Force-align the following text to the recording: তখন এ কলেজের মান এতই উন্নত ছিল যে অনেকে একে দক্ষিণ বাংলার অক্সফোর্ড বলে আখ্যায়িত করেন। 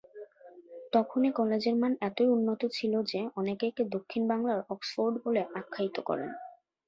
তখন 0.93 1.21
এ 1.23 1.31
কলেজের 1.31 1.75
মান 1.75 1.93
এতই 2.01 2.29
উন্নত 2.29 2.61
ছিল 2.71 2.93
যে 3.03 3.19
অনেকে 3.35 3.65
একে 3.67 3.83
দক্ষিণ 3.95 4.23
বাংলার 4.27 4.59
অক্সফোর্ড 4.69 5.13
বলে 5.25 5.41
আখ্যায়িত 5.59 5.97
করেন। 5.99 6.29